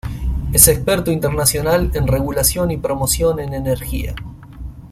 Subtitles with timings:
[0.51, 4.15] Es experto internacional en regulación y promoción en Energía.